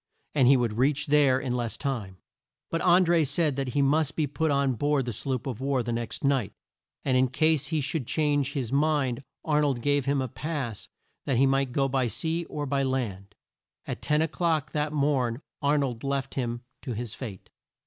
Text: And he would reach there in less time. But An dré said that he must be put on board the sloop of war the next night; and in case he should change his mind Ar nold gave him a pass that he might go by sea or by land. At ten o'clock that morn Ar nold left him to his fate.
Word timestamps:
And 0.33 0.47
he 0.47 0.57
would 0.57 0.79
reach 0.79 1.05
there 1.05 1.39
in 1.39 1.53
less 1.55 1.77
time. 1.77 2.17
But 2.71 2.81
An 2.81 3.05
dré 3.05 3.23
said 3.27 3.55
that 3.55 3.75
he 3.75 3.83
must 3.83 4.15
be 4.15 4.25
put 4.25 4.49
on 4.49 4.73
board 4.73 5.05
the 5.05 5.13
sloop 5.13 5.45
of 5.45 5.61
war 5.61 5.83
the 5.83 5.91
next 5.91 6.23
night; 6.23 6.53
and 7.05 7.15
in 7.15 7.27
case 7.27 7.67
he 7.67 7.81
should 7.81 8.07
change 8.07 8.53
his 8.53 8.73
mind 8.73 9.21
Ar 9.45 9.61
nold 9.61 9.81
gave 9.83 10.05
him 10.05 10.19
a 10.19 10.27
pass 10.27 10.87
that 11.27 11.37
he 11.37 11.45
might 11.45 11.71
go 11.71 11.87
by 11.87 12.07
sea 12.07 12.45
or 12.45 12.65
by 12.65 12.81
land. 12.81 13.35
At 13.85 14.01
ten 14.01 14.23
o'clock 14.23 14.71
that 14.71 14.91
morn 14.91 15.43
Ar 15.61 15.77
nold 15.77 16.03
left 16.03 16.33
him 16.33 16.61
to 16.81 16.93
his 16.95 17.13
fate. 17.13 17.51